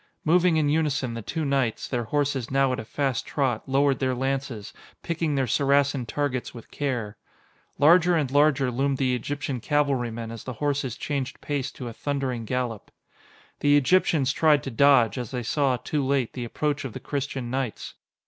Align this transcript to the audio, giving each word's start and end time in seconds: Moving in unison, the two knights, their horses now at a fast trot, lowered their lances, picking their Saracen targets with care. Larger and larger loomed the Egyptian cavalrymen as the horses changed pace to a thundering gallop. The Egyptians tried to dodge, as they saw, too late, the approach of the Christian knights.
Moving 0.25 0.57
in 0.57 0.67
unison, 0.67 1.13
the 1.13 1.21
two 1.21 1.45
knights, 1.45 1.87
their 1.87 2.05
horses 2.05 2.49
now 2.49 2.73
at 2.73 2.79
a 2.79 2.85
fast 2.85 3.23
trot, 3.23 3.69
lowered 3.69 3.99
their 3.99 4.15
lances, 4.15 4.73
picking 5.03 5.35
their 5.35 5.45
Saracen 5.45 6.07
targets 6.07 6.55
with 6.55 6.71
care. 6.71 7.17
Larger 7.77 8.15
and 8.15 8.31
larger 8.31 8.71
loomed 8.71 8.97
the 8.97 9.13
Egyptian 9.13 9.59
cavalrymen 9.59 10.31
as 10.31 10.43
the 10.43 10.53
horses 10.53 10.97
changed 10.97 11.39
pace 11.39 11.71
to 11.73 11.87
a 11.87 11.93
thundering 11.93 12.45
gallop. 12.45 12.89
The 13.59 13.77
Egyptians 13.77 14.33
tried 14.33 14.63
to 14.63 14.71
dodge, 14.71 15.19
as 15.19 15.29
they 15.29 15.43
saw, 15.43 15.77
too 15.77 16.03
late, 16.03 16.33
the 16.33 16.45
approach 16.45 16.83
of 16.83 16.93
the 16.93 16.99
Christian 16.99 17.51
knights. 17.51 17.93